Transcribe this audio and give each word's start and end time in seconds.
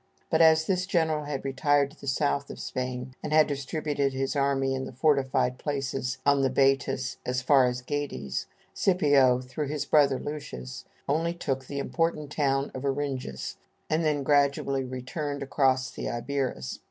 But 0.31 0.41
as 0.41 0.65
this 0.65 0.87
general 0.87 1.25
had 1.25 1.45
retired 1.45 1.91
to 1.91 1.99
the 2.01 2.07
south 2.07 2.49
of 2.49 2.59
Spain, 2.59 3.13
and 3.21 3.31
had 3.31 3.45
distributed 3.45 4.13
his 4.13 4.35
army 4.35 4.73
in 4.73 4.85
the 4.85 4.91
fortified 4.91 5.59
places 5.59 6.17
on 6.25 6.41
the 6.41 6.49
Bætis 6.49 7.17
as 7.23 7.43
far 7.43 7.67
as 7.67 7.83
Gades, 7.83 8.47
Scipio 8.73 9.41
(through 9.41 9.67
his 9.67 9.85
brother 9.85 10.17
Lucius) 10.17 10.85
only 11.07 11.35
took 11.35 11.67
the 11.67 11.77
important 11.77 12.31
town 12.31 12.71
of 12.73 12.81
Oringis, 12.83 13.57
and 13.91 14.03
then 14.03 14.23
gradually 14.23 14.83
returned 14.83 15.43
across 15.43 15.91
the 15.91 16.09
Iberus. 16.09 16.79